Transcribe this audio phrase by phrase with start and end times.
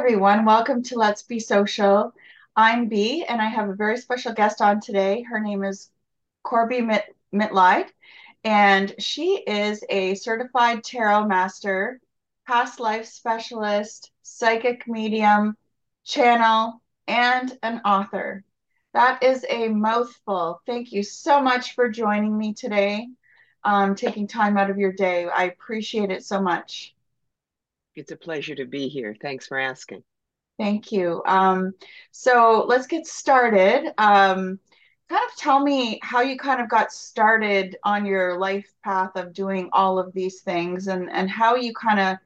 [0.00, 0.46] everyone.
[0.46, 2.14] Welcome to Let's Be Social.
[2.56, 5.20] I'm Bee, and I have a very special guest on today.
[5.20, 5.90] Her name is
[6.42, 7.86] Corbie Mit- Mitleid,
[8.42, 12.00] and she is a certified tarot master,
[12.46, 15.54] past life specialist, psychic medium,
[16.06, 18.42] channel, and an author.
[18.94, 20.62] That is a mouthful.
[20.64, 23.06] Thank you so much for joining me today,
[23.64, 25.28] um, taking time out of your day.
[25.28, 26.94] I appreciate it so much.
[28.00, 29.14] It's a pleasure to be here.
[29.20, 30.02] Thanks for asking.
[30.58, 31.22] Thank you.
[31.26, 31.74] Um,
[32.12, 33.92] so let's get started.
[33.98, 34.58] Um,
[35.10, 39.34] kind of tell me how you kind of got started on your life path of
[39.34, 42.16] doing all of these things and, and how you kind of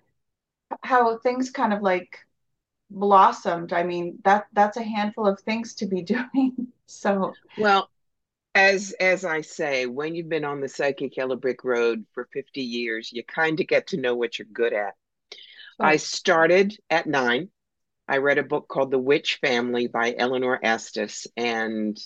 [0.83, 2.21] how things kind of like
[2.89, 3.73] blossomed.
[3.73, 6.69] I mean, that that's a handful of things to be doing.
[6.87, 7.91] So Well,
[8.55, 12.63] as as I say, when you've been on the psychic yellow brick road for 50
[12.63, 14.95] years, you kind of get to know what you're good at.
[15.81, 17.51] I started at nine.
[18.07, 21.99] I read a book called The Witch Family by Eleanor Estes, and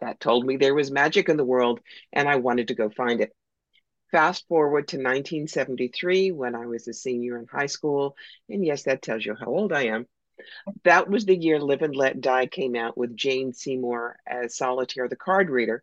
[0.00, 1.80] that told me there was magic in the world,
[2.12, 3.34] and I wanted to go find it.
[4.12, 8.16] Fast forward to 1973 when I was a senior in high school,
[8.48, 10.06] and yes, that tells you how old I am.
[10.84, 15.08] That was the year Live and Let Die came out with Jane Seymour as Solitaire
[15.08, 15.82] the card reader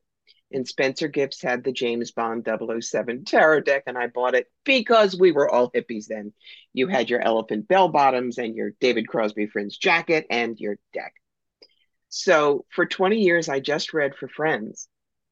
[0.53, 5.17] and Spencer Gifts had the James Bond 007 tarot deck, and I bought it because
[5.19, 6.33] we were all hippies then.
[6.73, 11.13] You had your elephant bell bottoms and your David Crosby Friends jacket and your deck.
[12.09, 14.87] So for 20 years, I just read for friends,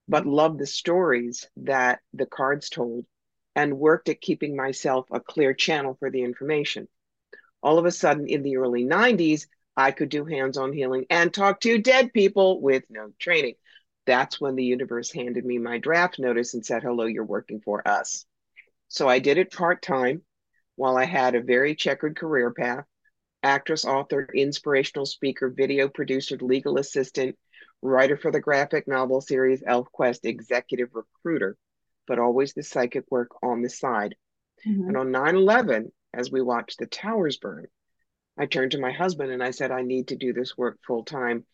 [0.08, 3.06] but loved the stories that the cards told
[3.56, 6.88] and worked at keeping myself a clear channel for the information.
[7.62, 11.34] All of a sudden, in the early 90s, I could do hands on healing and
[11.34, 13.56] talk to dead people with no training.
[14.10, 17.88] That's when the universe handed me my draft notice and said, Hello, you're working for
[17.88, 18.26] us.
[18.88, 20.24] So I did it part time
[20.76, 22.86] while I had a very checkered career path
[23.44, 27.38] actress, author, inspirational speaker, video producer, legal assistant,
[27.84, 31.56] writer for the graphic novel series ElfQuest, executive recruiter,
[32.08, 34.16] but always the psychic work on the side.
[34.68, 34.88] Mm-hmm.
[34.88, 37.68] And on 9 11, as we watched the towers burn,
[38.40, 41.06] I turned to my husband and I said, I need to do this work full
[41.06, 41.46] time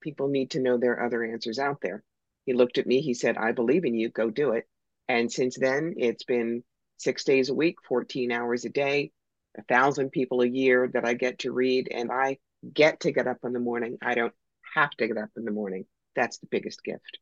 [0.00, 2.02] people need to know there are other answers out there.
[2.46, 4.68] He looked at me, he said, I believe in you, go do it.
[5.08, 6.62] And since then, it's been
[6.96, 9.12] six days a week, 14 hours a day,
[9.58, 11.88] a thousand people a year that I get to read.
[11.92, 12.38] And I
[12.72, 13.98] get to get up in the morning.
[14.02, 14.34] I don't
[14.74, 15.86] have to get up in the morning.
[16.14, 17.18] That's the biggest gift.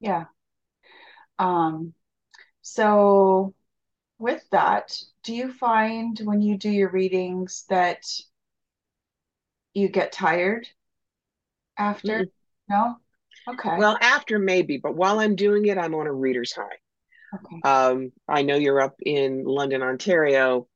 [0.00, 0.24] Yeah.
[1.38, 1.94] Um,
[2.62, 3.54] so
[4.18, 8.04] with that, do you find when you do your readings that
[9.72, 10.68] you get tired
[11.78, 12.26] after?
[12.68, 12.96] No?
[13.48, 13.76] Okay.
[13.76, 16.78] Well, after maybe, but while I'm doing it, I'm on a reader's high.
[17.34, 17.60] Okay.
[17.62, 20.68] Um, I know you're up in London, Ontario,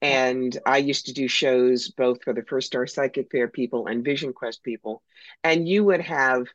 [0.00, 4.04] and I used to do shows both for the First Star Psychic Fair people and
[4.04, 5.02] Vision Quest people,
[5.42, 6.46] and you would have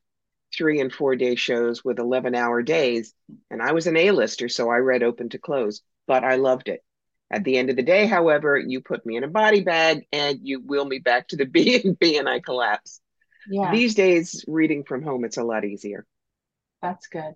[0.56, 3.14] three and four day shows with 11 hour days.
[3.50, 6.82] And I was an A-lister, so I read open to close, but I loved it.
[7.32, 10.40] At the end of the day, however, you put me in a body bag and
[10.44, 13.02] you wheel me back to the B and B and I collapse.
[13.50, 13.72] Yeah.
[13.72, 16.06] These days, reading from home, it's a lot easier.
[16.82, 17.34] That's good.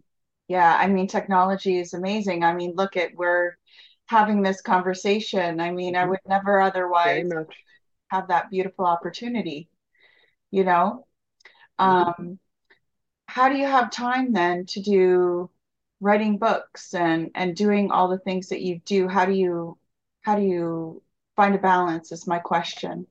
[0.47, 0.75] Yeah.
[0.75, 2.44] I mean, technology is amazing.
[2.44, 3.57] I mean, look at we're
[4.06, 5.59] having this conversation.
[5.59, 6.03] I mean, mm-hmm.
[6.03, 7.29] I would never otherwise
[8.09, 9.69] have that beautiful opportunity,
[10.51, 11.06] you know?
[11.79, 12.22] Mm-hmm.
[12.24, 12.39] Um,
[13.28, 15.50] how do you have time then to do
[16.00, 19.07] writing books and and doing all the things that you do?
[19.07, 19.78] How do you
[20.22, 21.03] how do you
[21.38, 23.07] find a balance is my question.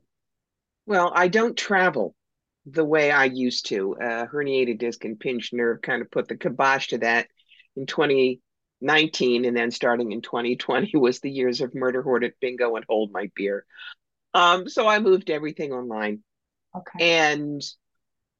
[0.85, 2.15] Well, I don't travel
[2.67, 3.97] the way I used to.
[3.97, 7.29] Uh, herniated disc and pinched nerve kind of put the kibosh to that
[7.77, 9.45] in 2019.
[9.45, 13.31] And then starting in 2020 was the years of Murder Hornet Bingo and Hold My
[13.35, 13.65] Beer.
[14.35, 16.23] Um, so I moved everything online.
[16.77, 17.25] Okay.
[17.25, 17.63] And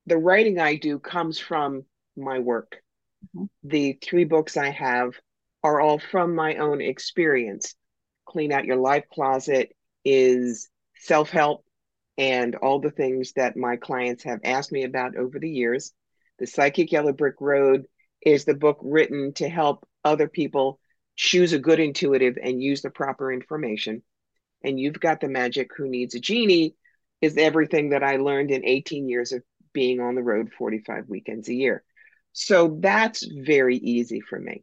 [0.07, 1.85] the writing I do comes from
[2.17, 2.83] my work.
[3.35, 3.45] Mm-hmm.
[3.65, 5.15] The three books I have
[5.63, 7.75] are all from my own experience.
[8.27, 9.75] Clean Out Your Life Closet
[10.05, 11.65] is self help
[12.19, 15.93] and all the things that my clients have asked me about over the years.
[16.39, 17.87] The Psychic Yellow Brick Road
[18.23, 20.81] is the book written to help other people
[21.15, 24.03] choose a good intuitive and use the proper information.
[24.63, 26.75] And You've Got the Magic Who Needs a Genie
[27.21, 29.43] is everything that I learned in 18 years of
[29.73, 31.83] being on the road 45 weekends a year.
[32.33, 34.63] So that's very easy for me.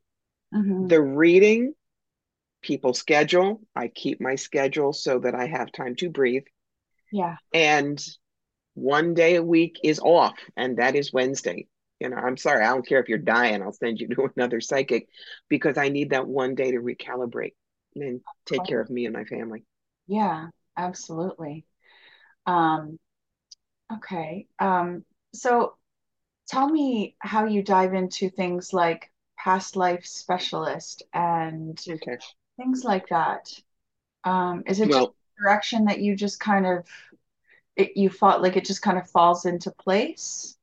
[0.53, 0.87] Mm-hmm.
[0.87, 1.73] The reading,
[2.61, 3.61] people schedule.
[3.75, 6.43] I keep my schedule so that I have time to breathe.
[7.13, 7.37] Yeah.
[7.53, 8.03] And
[8.75, 11.67] one day a week is off, and that is Wednesday.
[11.99, 14.61] You know, I'm sorry, I don't care if you're dying, I'll send you to another
[14.61, 15.09] psychic
[15.49, 17.53] because I need that one day to recalibrate
[17.95, 19.65] and take care of me and my family.
[20.07, 21.65] Yeah, absolutely.
[22.47, 22.99] Um,
[23.93, 24.47] okay.
[24.59, 25.75] Um, so
[26.47, 32.17] tell me how you dive into things like past life specialist and Okay.
[32.57, 33.49] things like that.
[34.25, 36.87] Um, is it just Well, direction that you just kind of
[37.75, 40.57] it, you fought like it just kind of falls into place?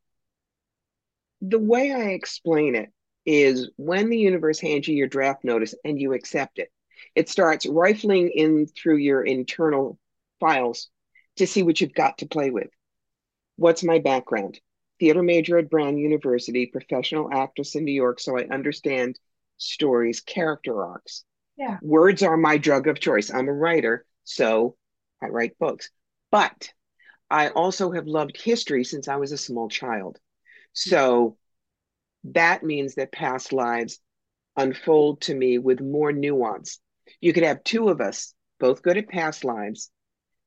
[1.40, 2.90] the way I explain it
[3.24, 6.70] is when the universe hands you your draft notice and you accept it,
[7.14, 9.98] it starts rifling in through your internal
[10.38, 10.88] files
[11.36, 12.68] to see what you've got to play with.
[13.56, 14.60] What's my background?
[14.98, 19.18] Theater major at Brown University, professional actress in New York, so I understand
[19.56, 21.24] stories, character arcs.
[21.56, 21.78] Yeah.
[21.82, 23.32] Words are my drug of choice.
[23.32, 24.76] I'm a writer, so
[25.22, 25.90] I write books.
[26.30, 26.72] But
[27.28, 30.18] I also have loved history since I was a small child.
[30.72, 31.36] So
[32.24, 33.98] that means that past lives
[34.56, 36.78] unfold to me with more nuance.
[37.20, 39.90] You could have two of us, both good at past lives.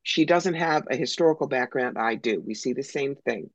[0.04, 1.98] She doesn't have a historical background.
[1.98, 2.42] I do.
[2.46, 3.50] We see the same thing.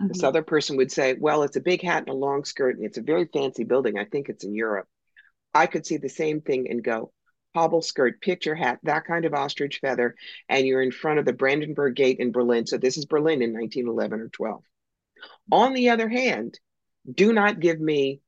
[0.00, 0.08] Mm-hmm.
[0.08, 2.84] This other person would say, Well, it's a big hat and a long skirt, and
[2.84, 3.98] it's a very fancy building.
[3.98, 4.88] I think it's in Europe.
[5.54, 7.12] I could see the same thing and go,
[7.58, 10.14] hobble skirt, picture hat, that kind of ostrich feather,
[10.48, 12.66] and you're in front of the Brandenburg Gate in Berlin.
[12.66, 14.62] So this is Berlin in 1911 or 12.
[15.50, 16.58] On the other hand,
[17.12, 18.20] do not give me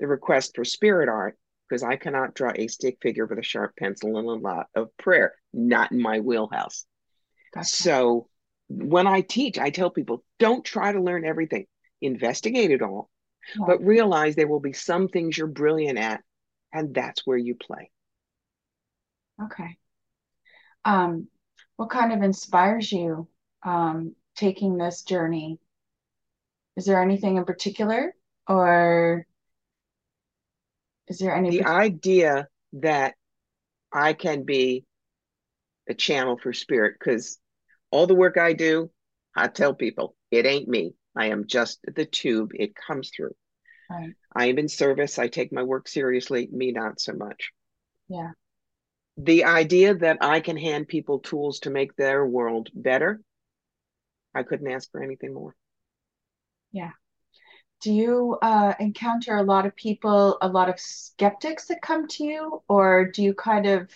[0.00, 1.38] the request for spirit art
[1.68, 4.94] because I cannot draw a stick figure with a sharp pencil and a lot of
[4.98, 5.34] prayer.
[5.52, 6.84] Not in my wheelhouse.
[7.54, 7.66] Gotcha.
[7.68, 8.28] So
[8.68, 11.66] when I teach, I tell people don't try to learn everything,
[12.00, 13.08] investigate it all,
[13.58, 13.66] right.
[13.66, 16.22] but realize there will be some things you're brilliant at,
[16.72, 17.90] and that's where you play.
[19.42, 19.78] Okay.
[20.84, 21.28] Um,
[21.76, 23.28] what kind of inspires you
[23.62, 25.58] um, taking this journey?
[26.76, 28.14] Is there anything in particular,
[28.46, 29.26] or
[31.08, 31.50] is there any?
[31.50, 33.14] The idea that
[33.92, 34.84] I can be
[35.88, 37.38] a channel for spirit, because
[37.90, 38.90] all the work I do,
[39.34, 40.94] I tell people it ain't me.
[41.16, 43.34] I am just the tube it comes through.
[43.90, 44.14] Right.
[44.34, 45.18] I am in service.
[45.18, 47.50] I take my work seriously, me not so much.
[48.08, 48.30] Yeah.
[49.20, 53.20] The idea that I can hand people tools to make their world better,
[54.32, 55.56] I couldn't ask for anything more.
[56.70, 56.92] Yeah.
[57.80, 62.24] Do you uh, encounter a lot of people, a lot of skeptics that come to
[62.24, 63.90] you, or do you kind of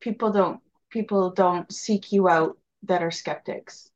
[0.00, 3.90] people don't people don't seek you out that are skeptics?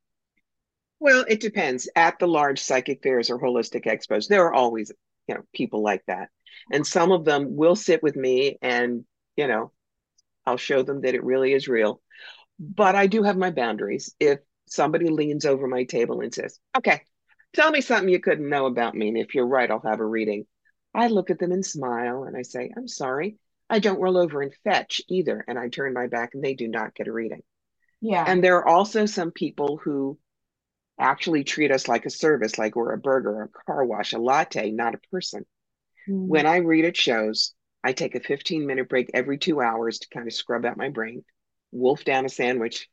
[0.98, 1.88] Well, it depends.
[1.94, 4.90] At the large psychic fairs or holistic expos, there are always,
[5.28, 6.30] you know, people like that.
[6.72, 9.04] And some of them will sit with me and,
[9.36, 9.70] you know,
[10.48, 12.00] I'll show them that it really is real.
[12.58, 14.14] But I do have my boundaries.
[14.18, 17.02] If somebody leans over my table and says, okay,
[17.54, 19.08] tell me something you couldn't know about me.
[19.08, 20.44] And if you're right, I'll have a reading.
[20.94, 23.36] I look at them and smile and I say, I'm sorry.
[23.70, 25.44] I don't roll over and fetch either.
[25.46, 27.42] And I turn my back and they do not get a reading.
[28.00, 28.24] Yeah.
[28.26, 30.18] And there are also some people who
[30.98, 34.70] actually treat us like a service, like we're a burger, a car wash, a latte,
[34.70, 35.44] not a person.
[36.08, 36.26] Mm.
[36.26, 37.54] When I read at shows,
[37.88, 40.90] I take a 15 minute break every two hours to kind of scrub out my
[40.90, 41.24] brain,
[41.72, 42.86] wolf down a sandwich.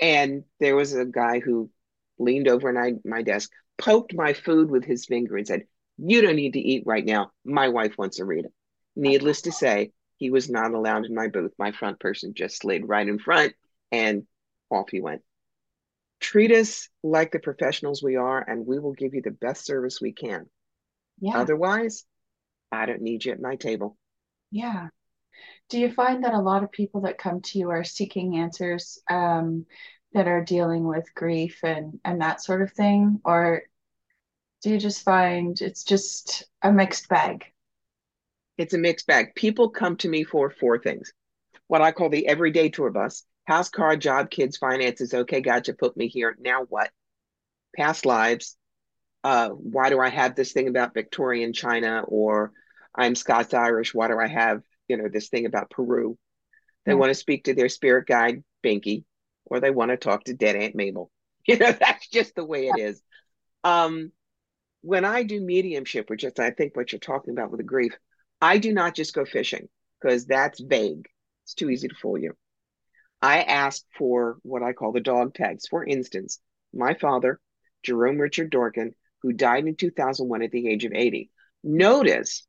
[0.00, 1.70] And there was a guy who
[2.18, 5.62] leaned over my, my desk, poked my food with his finger, and said,
[5.96, 7.30] You don't need to eat right now.
[7.44, 8.46] My wife wants to read.
[8.96, 11.52] Needless to say, he was not allowed in my booth.
[11.56, 13.52] My front person just slid right in front
[13.92, 14.24] and
[14.72, 15.22] off he went.
[16.18, 20.00] Treat us like the professionals we are, and we will give you the best service
[20.00, 20.46] we can.
[21.20, 21.38] Yeah.
[21.38, 22.04] Otherwise,
[22.72, 23.96] I don't need you at my table.
[24.50, 24.88] Yeah.
[25.68, 29.00] Do you find that a lot of people that come to you are seeking answers
[29.08, 29.66] um,
[30.12, 33.20] that are dealing with grief and, and that sort of thing?
[33.24, 33.62] Or
[34.62, 37.44] do you just find it's just a mixed bag?
[38.58, 39.34] It's a mixed bag.
[39.34, 41.12] People come to me for four things
[41.70, 45.14] what I call the everyday tour bus house, car, job, kids, finances.
[45.14, 45.72] Okay, gotcha.
[45.72, 46.36] Put me here.
[46.40, 46.90] Now what?
[47.76, 48.56] Past lives.
[49.22, 52.02] Uh, why do I have this thing about Victorian China?
[52.06, 52.52] Or
[52.94, 53.94] I'm Scots Irish.
[53.94, 56.18] Why do I have, you know, this thing about Peru?
[56.86, 59.04] They want to speak to their spirit guide, Binky,
[59.44, 61.10] or they want to talk to dead Aunt Mabel.
[61.46, 63.02] You know, that's just the way it is.
[63.64, 64.12] Um,
[64.82, 67.96] when I do mediumship, which is I think what you're talking about with the grief,
[68.42, 69.68] I do not just go fishing
[70.00, 71.08] because that's vague.
[71.44, 72.34] It's too easy to fool you.
[73.22, 75.66] I ask for what I call the dog tags.
[75.66, 76.40] For instance,
[76.74, 77.40] my father,
[77.82, 78.92] Jerome Richard Dorkin,
[79.22, 81.30] who died in 2001 at the age of 80.
[81.64, 82.46] Notice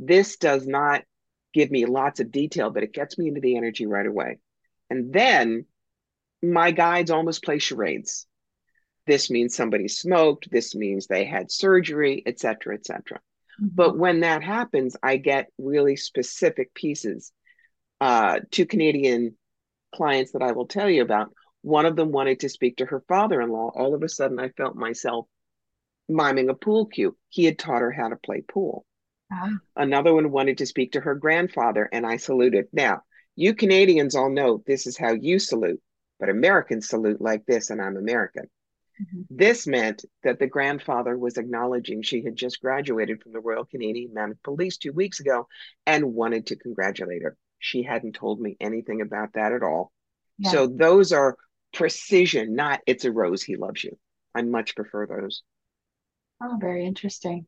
[0.00, 1.02] this does not
[1.52, 4.38] give me lots of detail, but it gets me into the energy right away.
[4.88, 5.66] And then
[6.42, 8.26] my guides almost play charades.
[9.06, 13.18] This means somebody smoked, this means they had surgery, etc., etc.
[13.60, 13.68] Mm-hmm.
[13.74, 17.32] But when that happens, I get really specific pieces.
[18.00, 19.36] Uh, two Canadian
[19.94, 21.34] clients that I will tell you about.
[21.62, 23.70] One of them wanted to speak to her father in law.
[23.74, 25.26] All of a sudden, I felt myself
[26.08, 27.16] miming a pool cue.
[27.28, 28.86] He had taught her how to play pool.
[29.30, 32.68] Ah, Another one wanted to speak to her grandfather, and I saluted.
[32.72, 33.02] Now,
[33.36, 35.80] you Canadians all know this is how you salute,
[36.20, 38.48] but Americans salute like this, and I'm American.
[38.98, 39.28] mhm.
[39.30, 44.14] This meant that the grandfather was acknowledging she had just graduated from the Royal Canadian
[44.14, 45.48] Mounted Police two weeks ago
[45.86, 47.36] and wanted to congratulate her.
[47.58, 49.92] She hadn't told me anything about that at all.
[50.38, 50.50] Yeah.
[50.50, 51.36] So those are
[51.72, 53.98] precision, not it's a rose, he loves you.
[54.34, 55.42] I much prefer those.
[56.40, 57.46] Oh, very interesting.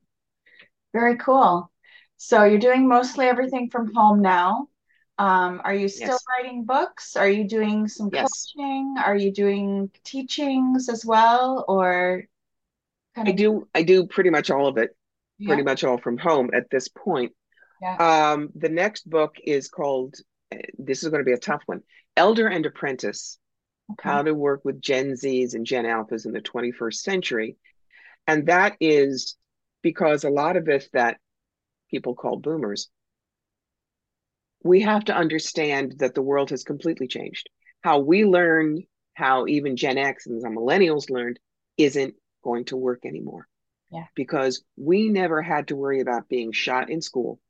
[0.94, 1.71] Very cool.
[2.24, 4.68] So you're doing mostly everything from home now.
[5.18, 7.16] Um, are you still Yes, writing books?
[7.16, 8.52] Are you doing some yes.
[8.54, 8.94] coaching?
[9.04, 12.24] Are you doing teachings as well, or
[13.14, 13.36] kind I of?
[13.36, 14.96] do I do pretty much all of it,
[15.44, 17.32] pretty much all from home at this point.
[17.80, 17.98] yeah.
[17.98, 20.16] Um, the next book is called,
[20.52, 21.82] uh, this is going to be a tough one,
[22.16, 23.38] Elder and Apprentice,
[23.92, 24.08] Okay.
[24.08, 27.56] How to Work with Gen Zs and Gen Alphas in the 21st Century.
[28.26, 29.36] And that is
[29.82, 31.18] because a lot of us that
[31.92, 32.88] people call boomers,
[34.64, 37.48] we have to understand that the world has completely changed.
[37.82, 38.82] How we learn,
[39.14, 41.38] how even Gen X and some millennials learned,
[41.76, 43.46] isn't going to work anymore
[43.90, 44.06] Yeah.
[44.14, 47.40] because we never had to worry about being shot in school,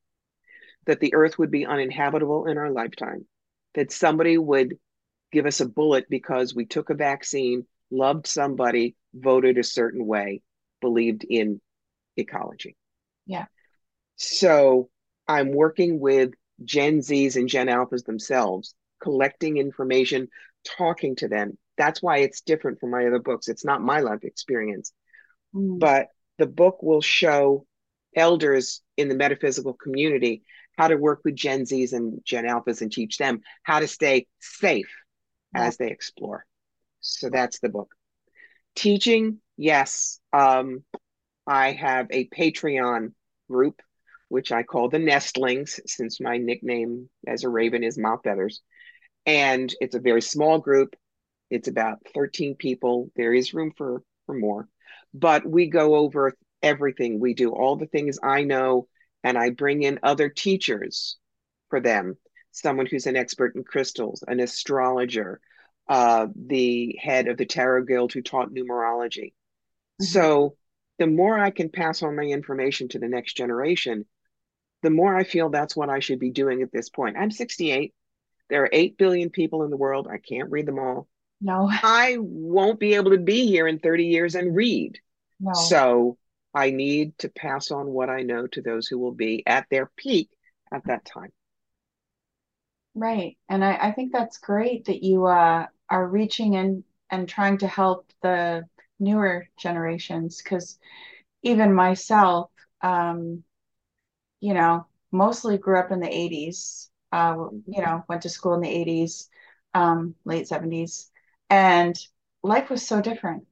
[0.86, 3.26] that the earth would be uninhabitable in our lifetime,
[3.74, 4.78] that somebody would
[5.30, 10.42] give us a bullet because we took a vaccine, loved somebody, voted a certain way,
[10.80, 11.60] believed in
[12.16, 12.76] ecology.
[13.26, 13.46] Yeah.
[14.22, 14.90] So
[15.28, 16.32] I'm working with
[16.64, 20.28] Gen Zs and Gen Alphas themselves, collecting information,
[20.64, 21.58] talking to them.
[21.76, 23.48] That's why it's different from my other books.
[23.48, 24.92] It's not my life experience,
[25.54, 27.66] Mm, but the book will show
[28.16, 30.42] elders in the metaphysical community
[30.78, 34.26] how to work with Gen Zs and Gen Alphas and teach them how to stay
[34.40, 34.90] safe
[35.54, 35.64] yeah.
[35.66, 36.46] as they explore.
[37.00, 37.94] So that's the book.
[38.74, 40.20] Teaching, yes.
[40.32, 40.84] Um,
[41.46, 43.12] I have a Patreon
[43.50, 43.82] group,
[44.32, 48.62] which I call the Nestlings, since my nickname as a raven is Mouth Feathers.
[49.26, 50.96] And it's a very small group.
[51.50, 53.10] It's about 13 people.
[53.14, 54.68] There is room for, for more,
[55.12, 57.20] but we go over everything.
[57.20, 58.88] We do all the things I know,
[59.22, 61.18] and I bring in other teachers
[61.68, 62.16] for them.
[62.52, 65.40] Someone who's an expert in crystals, an astrologer,
[65.90, 69.34] uh, the head of the Tarot Guild who taught numerology.
[70.00, 70.06] Mhm.
[70.06, 70.56] So
[70.98, 74.06] the more I can pass on my information to the next generation,
[74.82, 77.16] the more I feel that's what I should be doing at this point.
[77.16, 77.94] I'm 68.
[78.50, 80.08] There are 8 billion people in the world.
[80.10, 81.08] I can't read them all.
[81.40, 84.98] No, I won't be able to be here in 30 years and read.
[85.40, 85.52] no.
[85.54, 86.18] So
[86.54, 89.90] I need to pass on what I know to those who will be at their
[89.96, 90.30] peak
[90.72, 91.32] at that time.
[92.94, 93.38] Right.
[93.48, 97.66] And I, I think that's great that you uh, are reaching in and trying to
[97.66, 98.64] help the
[99.00, 100.78] newer generations because
[101.42, 102.50] even myself,
[102.82, 103.42] um,
[104.42, 108.62] you know, mostly grew up in the 80s, uh, you know, went to school in
[108.62, 109.30] the 80s,
[109.74, 111.10] um, late 70s,
[111.50, 111.96] and
[112.44, 113.46] life was so different.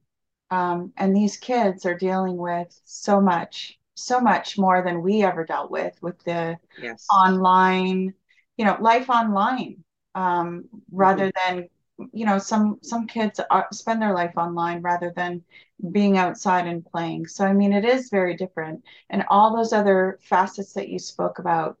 [0.51, 5.45] Um, and these kids are dealing with so much, so much more than we ever
[5.45, 7.21] dealt with, with the Yes.
[7.23, 8.13] online,
[8.57, 9.83] you know, life online,
[10.15, 10.65] um,
[10.99, 11.69] hmm rather than,
[12.13, 15.43] you know, some some kids are, spend their life online rather than
[15.91, 17.27] being outside and playing.
[17.27, 18.83] So, I mean, it is very different.
[19.09, 21.77] And all those other facets that you spoke about,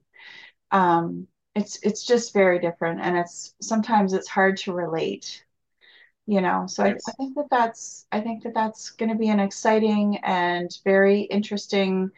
[0.71, 3.01] um, it's it's just very different.
[3.01, 5.45] And it's sometimes it's hard to relate
[6.27, 9.29] you know so I, I think that that's i think that that's going to be
[9.29, 12.11] an exciting and very interesting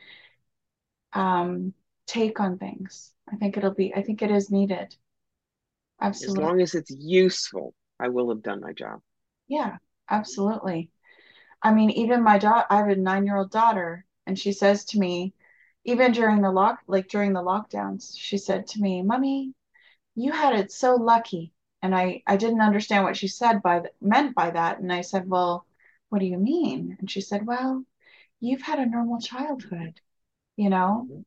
[1.13, 1.73] um
[2.07, 4.95] take on things i think it'll be i think it is needed
[5.99, 6.33] Absolutely.
[6.33, 9.03] As long as it's useful, I will have done my job.
[9.47, 9.77] yeah
[10.09, 10.91] absolutely
[11.63, 15.33] i mean even my daughter i have a nine-year-old daughter and she says to me
[15.85, 19.53] even during the lock like during the lockdowns she said to me mommy
[20.15, 23.93] you had it so lucky and i i didn't understand what she said by th-
[24.01, 25.65] meant by that and i said well
[26.09, 27.83] what do you mean and she said well
[28.41, 29.99] you've had a normal childhood,
[30.57, 31.25] you know, Mhm.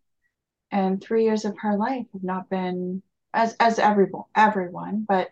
[0.70, 3.02] and three years of her life have not been
[3.34, 5.30] as as everyone everyone, but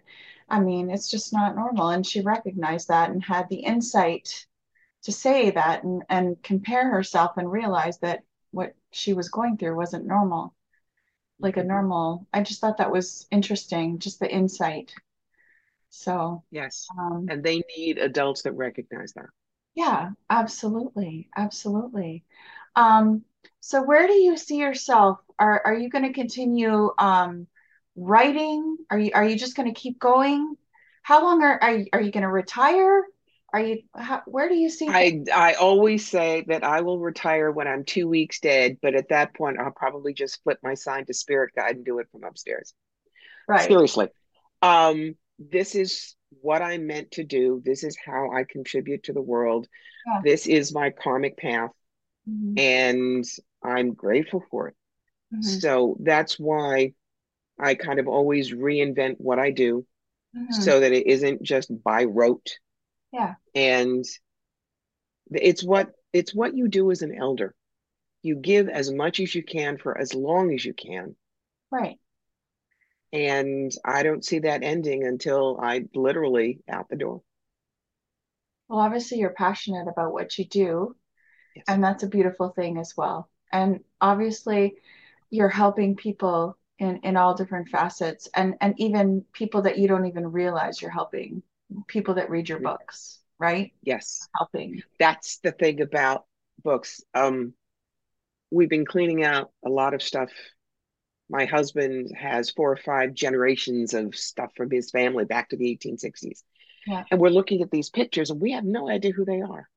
[0.48, 1.88] I mean, it's just not normal.
[1.90, 4.46] And she recognized that and had the insight
[5.04, 9.76] to say that and, and compare herself and realize that what she was going through
[9.76, 10.54] wasn't normal,
[11.40, 11.68] like a Mhm.
[11.68, 12.26] normal.
[12.32, 14.94] I just thought that was interesting, just the insight.
[15.90, 16.92] So, Yes.
[16.98, 19.26] um, And they need adults that recognize that.
[19.74, 21.28] Yeah, absolutely.
[21.36, 22.24] Absolutely.
[22.76, 23.24] Um,
[23.60, 25.18] so where do you see yourself?
[25.38, 27.46] Are are you going to continue um,
[27.96, 28.76] writing?
[28.90, 30.56] Are you are you just going to keep going?
[31.02, 33.02] how long are are you, are you going to retire?
[33.54, 37.52] Are you how, where do you see I I always say that I will retire
[37.52, 41.06] when I'm two weeks dead, but at that point I'll probably just flip my sign
[41.06, 42.74] to spirit guide and do it from upstairs.
[43.46, 43.68] right?
[43.68, 44.08] Seriously.
[44.60, 47.62] Um, this is what I'm meant to do.
[47.64, 49.68] This is how I contribute to the world.
[50.04, 50.20] Yeah.
[50.24, 51.70] This is my karmic path,
[52.28, 53.24] Mhm, and
[53.62, 54.74] I'm grateful for it.
[55.32, 56.94] mhm, So that's why
[57.58, 59.86] I kind of always reinvent what I do
[60.34, 60.62] mhm.
[60.62, 62.58] so that it isn't just by rote.
[63.14, 63.36] Yeah.
[63.54, 64.04] And
[65.32, 67.54] it's what it's what you do as an elder.
[68.22, 71.16] You give as much as you can for as long as you can.
[71.70, 71.98] Right.
[73.14, 77.22] And I don't see that ending until I literally out the door.
[78.68, 80.96] Well, obviously you're passionate about what you do,
[81.54, 81.64] Yes.
[81.68, 83.30] and that's a beautiful thing as well.
[83.52, 84.76] And obviously
[85.30, 90.06] you're helping people in in all different facets and and even people that you don't
[90.06, 91.42] even realize you're helping,
[91.86, 93.72] people that read your books, right?
[93.82, 94.28] Yes.
[94.36, 94.82] Helping.
[94.98, 96.24] That's the thing about
[96.62, 97.02] books.
[97.14, 97.54] Um,
[98.50, 100.30] we've been cleaning out a lot of stuff.
[101.28, 105.78] My husband has four or five generations of stuff from his family back to the
[105.78, 106.42] 1860s.
[106.86, 107.04] Yeah.
[107.10, 109.68] And we're looking at these pictures and we have no idea who they are.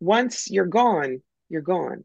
[0.00, 2.04] Once you're gone, you're gone.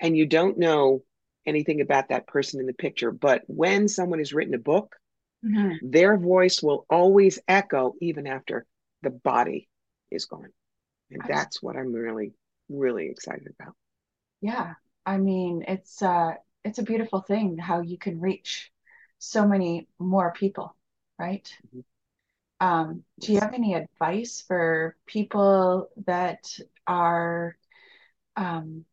[0.00, 1.02] And you don't know
[1.46, 3.10] anything about that person in the picture.
[3.10, 4.96] But when someone has written a book,
[5.42, 5.78] Mhm.
[5.80, 8.66] their voice will always echo even after
[9.02, 9.68] the body
[10.10, 10.52] is gone.
[11.10, 12.34] And that's what I'm really,
[12.68, 13.74] really excited about.
[14.40, 14.74] Yeah.
[15.06, 18.72] I mean, it's uh it's a beautiful thing how you can reach
[19.18, 20.76] so many more people,
[21.18, 21.48] right?
[21.64, 21.80] Mhm.
[22.60, 27.56] Um, do you have any advice for people that are
[28.36, 28.84] um,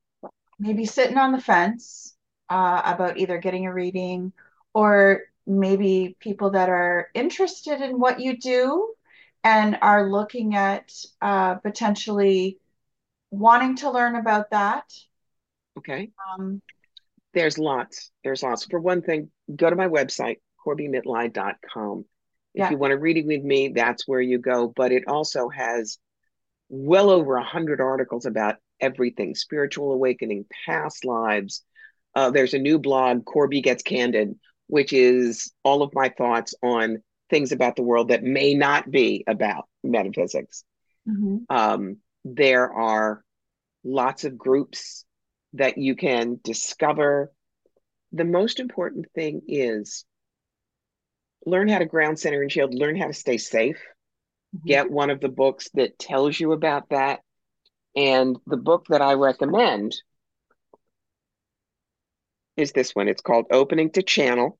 [0.59, 2.15] maybe sitting on the fence
[2.49, 4.33] uh, about either getting a reading
[4.73, 8.93] or maybe people that are interested in what you do
[9.43, 12.57] and are looking at uh, potentially
[13.29, 14.91] wanting to learn about that?
[15.77, 16.11] Okay.
[16.33, 16.61] Um,
[17.33, 18.11] There's lots.
[18.23, 18.65] There's lots.
[18.65, 22.05] For one thing, go to my website, corbiemitleid.com.
[22.55, 22.71] If yeah.
[22.71, 24.71] you want a reading with me, that's where you go.
[24.75, 25.99] But it also has
[26.69, 31.63] well over a hundred articles about everything spiritual awakening, past lives.
[32.15, 37.03] Uh, there's a new blog, Corbie Gets Candid, which is all of my thoughts on
[37.29, 40.63] things about the world that may not be about metaphysics.
[41.07, 41.45] Mhm.
[41.49, 43.23] Um, there are
[43.83, 45.05] lots of groups
[45.53, 47.31] that you can discover.
[48.11, 50.05] The most important thing is
[51.45, 53.81] learn how to ground center and shield, learn how to stay safe.
[54.55, 54.65] Mhm.
[54.65, 57.21] Get one of the books that tells you about that.
[57.95, 59.95] And the book that I recommend
[62.57, 63.07] is this one.
[63.07, 64.57] It's called Opening to Channel.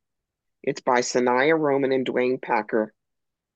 [0.63, 2.93] It's by Sanaya Roman and Duane Packer.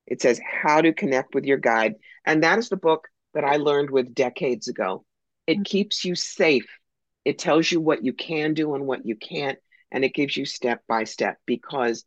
[0.06, 1.94] It says How to Connect with Your Guide.
[2.24, 5.04] And that is the book that I learned with decades ago.
[5.46, 5.62] It mm-hmm.
[5.64, 6.66] keeps you safe.
[7.24, 9.58] It tells you what you can do and what you can't.
[9.92, 12.04] And it gives you step by step because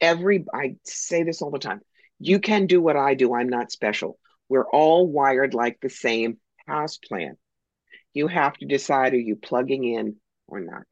[0.00, 1.80] every, I say this all the time,
[2.18, 3.34] you can do what I do.
[3.34, 4.18] I'm not special.
[4.48, 7.36] We're all wired like the same house plan.
[8.12, 10.16] You have to decide are you plugging in
[10.48, 10.86] or not?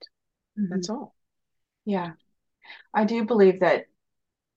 [0.58, 0.68] Mhm.
[0.70, 1.14] That's all.
[1.84, 2.12] Yeah.
[2.94, 3.86] I do believe that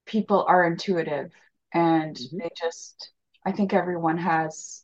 [0.06, 1.32] people are intuitive
[1.74, 2.40] and Mhm.
[2.40, 3.12] they just,
[3.46, 4.84] I think everyone has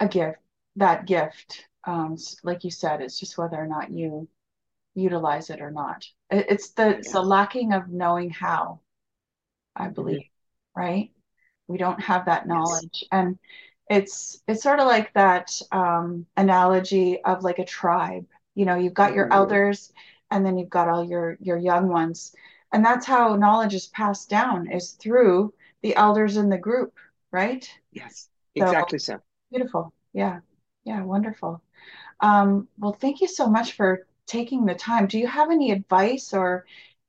[0.00, 0.38] a gift,
[0.76, 1.66] that gift.
[1.84, 4.28] Um, like you said, it's just whether or not you
[4.94, 6.06] utilize it or not.
[6.30, 8.80] It's the it's the lacking of knowing how,
[9.76, 9.88] I Mhm.
[9.88, 10.24] believe,
[10.76, 11.10] right?
[11.68, 12.48] We don't have that Yes.
[12.48, 13.04] knowledge.
[13.12, 13.38] And
[13.90, 18.26] it's it's sort of like that um, analogy of like a tribe.
[18.54, 19.32] You know, you've got your Mhm.
[19.32, 19.92] elders
[20.30, 22.34] and then you've got all your your young ones.
[22.72, 26.94] And that's how knowledge is passed down is through the elders in the group,
[27.30, 27.68] right?
[27.92, 28.28] Yes.
[28.56, 29.20] Exactly so.
[29.50, 29.92] beautiful.
[30.12, 30.40] Yeah.
[30.84, 31.62] Yeah, wonderful.
[32.20, 35.06] Um, well, thank you so much for taking the time.
[35.06, 36.66] Do you have any advice or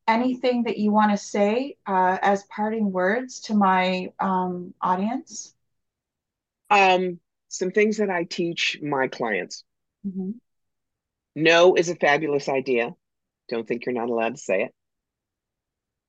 [0.07, 5.53] anything that you want to say uh, as parting words to my um, audience?
[6.69, 9.63] Um, some things that I teach my clients.
[10.05, 10.35] Mhm.
[11.35, 12.95] No is a fabulous idea.
[13.47, 14.73] Don't think you're not allowed to say it.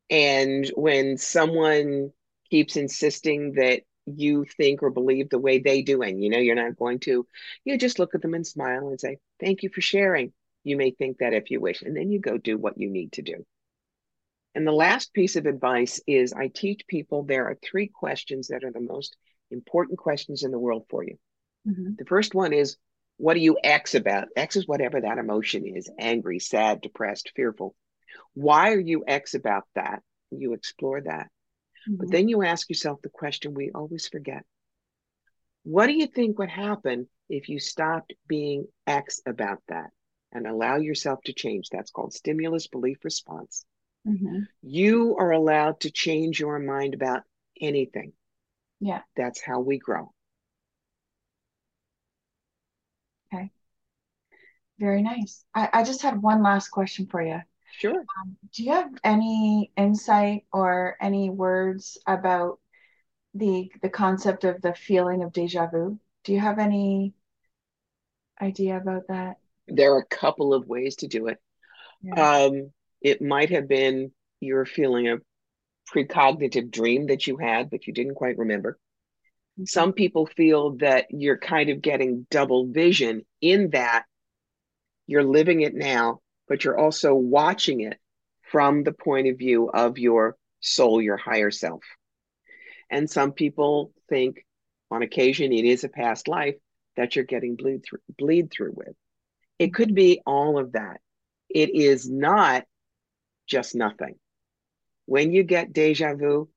[0.09, 2.13] And when someone
[2.51, 6.55] keeps insisting that you think or believe the way they do, and you know you're
[6.55, 7.27] not going to,
[7.65, 10.33] you just look at them and smile and say, Thank you for sharing.
[10.63, 13.13] You may think that if you wish, and then you go do what you need
[13.13, 13.45] to do.
[14.55, 18.65] And the last piece of advice is I teach people there are three questions that
[18.65, 19.17] are the most
[19.51, 21.19] important questions in the world for you.
[21.67, 21.99] Mhm.
[21.99, 22.77] The first one is,
[23.19, 24.29] What do you X about?
[24.37, 27.75] X is whatever that emotion is angry, sad, depressed, fearful.
[28.35, 30.03] Why are you X about that?
[30.31, 31.29] You explore that.
[31.89, 31.97] Mm-hmm.
[31.97, 34.45] But then you ask yourself the question we always forget
[35.63, 39.91] What do you think would happen if you stopped being X about that
[40.33, 41.69] and allow yourself to change?
[41.71, 43.65] That's called stimulus belief response.
[44.07, 44.41] Mm-hmm.
[44.63, 47.23] You are allowed to change your mind about
[47.61, 48.13] anything.
[48.81, 49.01] Yeah.
[49.17, 50.13] That's how we grow.
[54.79, 55.45] Very nice.
[55.55, 57.41] I, I just had one last question for you.
[57.73, 57.95] Sure.
[57.95, 62.59] Um, do you have any insight or any words about
[63.35, 65.99] the the concept of the feeling of deja vu?
[66.25, 67.15] Do you have any
[68.41, 69.37] idea about that?
[69.69, 71.39] There are a couple of ways to do it.
[72.03, 72.45] Yeah.
[72.45, 75.19] Um, it might have been you're feeling a
[75.95, 78.79] precognitive dream that you had, but you didn't quite remember.
[79.59, 79.65] Mm-hmm.
[79.67, 84.05] Some people feel that you're kind of getting double vision in that
[85.07, 87.99] you're living it now, but you're also watching it
[88.51, 91.83] from the point of view of your soul, your higher self.
[92.91, 94.45] And some people think
[94.91, 96.55] on occasion it is a past life
[96.97, 98.95] that you're getting bleed through, bleed through with.
[99.59, 101.01] It could be all of that.
[101.49, 102.65] It is not
[103.47, 104.17] just nothing.
[105.07, 106.49] When you get deja vu,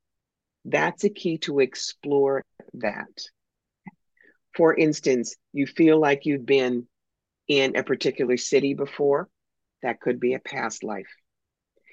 [0.65, 2.43] that's a key to explore
[2.75, 3.07] that.
[4.55, 6.87] For instance, you feel like you've been
[7.49, 9.27] in a particular city before,
[9.81, 11.09] that could be a past life.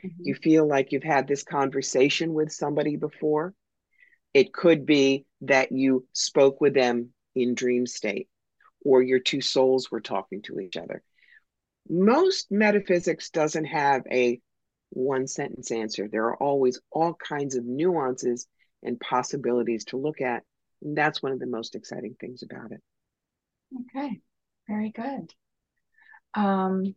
[0.04, 0.22] Mm-hmm.
[0.22, 3.54] You feel like you've had this conversation with somebody before,
[4.34, 8.28] it could be that you spoke with them in dream state
[8.84, 11.02] or your two souls were talking to each other.
[11.88, 14.40] Most metaphysics doesn't have a
[14.90, 16.06] one sentence answer.
[16.06, 18.46] There are always all kinds of nuances
[18.82, 20.42] and possibilities to look at.
[20.82, 22.82] And that's one of the most exciting things about it.
[23.96, 24.20] Okay,
[24.68, 25.32] very good.
[26.36, 26.94] Um,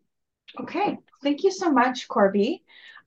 [0.60, 2.64] okay, thank you so much, Corbie.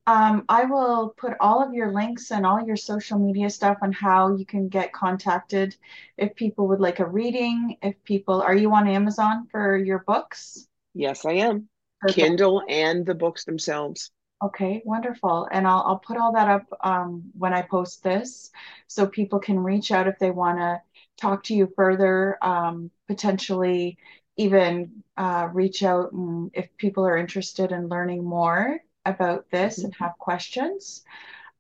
[0.07, 3.93] Um, I will put all of your links and all your social media stuff on
[3.93, 5.77] how you can get contacted
[6.17, 7.77] if people would like a reading.
[7.83, 10.67] If people, are you on Amazon for your books?
[10.95, 11.69] Yes, I am.
[12.01, 12.17] Perfect.
[12.19, 14.11] Kindle and the books themselves.
[14.43, 15.47] Okay, wonderful.
[15.53, 18.51] And I'll, I'll put all that up um, when I post this
[18.89, 20.83] so people can reach out if they want to
[21.17, 23.99] talk to you further, um, potentially
[24.37, 29.87] even uh, reach out and if people are interested in learning more about this mm-hmm.
[29.87, 31.05] and have questions.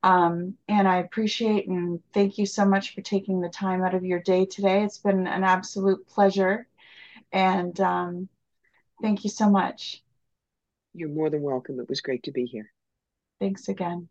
[0.02, 4.04] Um, and I appreciate and thank you so much for taking the time out of
[4.04, 4.82] your day today.
[4.82, 6.66] It's been an absolute pleasure.
[7.30, 8.28] And um,
[9.00, 10.02] thank you so much.
[10.92, 11.78] You're more than welcome.
[11.78, 12.72] It was great to be here.
[13.40, 14.08] Thanks again.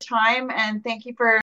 [0.00, 1.43] Time and thank you for